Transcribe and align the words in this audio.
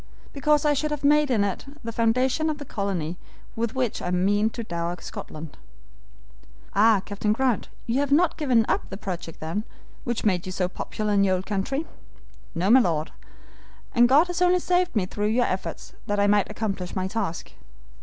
"Because 0.33 0.65
I 0.65 0.73
should 0.73 0.89
have 0.89 1.03
made 1.03 1.29
it 1.29 1.63
the 1.83 1.91
foundation 1.91 2.49
of 2.49 2.57
the 2.57 2.65
colony 2.65 3.19
with 3.55 3.75
which 3.75 4.01
I 4.01 4.09
mean 4.09 4.49
to 4.49 4.63
dower 4.63 4.97
Scotland." 4.99 5.57
"Ah, 6.73 7.03
Captain 7.05 7.33
Grant, 7.33 7.69
you 7.85 7.99
have 7.99 8.11
not 8.11 8.35
given 8.35 8.65
up 8.67 8.89
the 8.89 8.97
project, 8.97 9.39
then, 9.39 9.63
which 10.03 10.25
made 10.25 10.47
you 10.47 10.51
so 10.51 10.67
popular 10.67 11.13
in 11.13 11.27
our 11.29 11.35
old 11.35 11.45
country?" 11.45 11.85
"No, 12.55 12.71
my 12.71 12.79
Lord, 12.79 13.11
and 13.93 14.09
God 14.09 14.25
has 14.25 14.41
only 14.41 14.57
saved 14.57 14.95
me 14.95 15.05
through 15.05 15.27
your 15.27 15.45
efforts 15.45 15.93
that 16.07 16.19
I 16.19 16.25
might 16.25 16.49
accomplish 16.49 16.95
my 16.95 17.07
task. 17.07 17.51